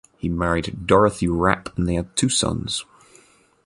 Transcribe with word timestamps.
He 0.17 0.29
married 0.29 0.87
Dorothy 0.87 1.27
Rapp 1.27 1.77
and 1.77 1.87
they 1.87 1.93
had 1.93 2.15
two 2.15 2.27
sons. 2.27 2.85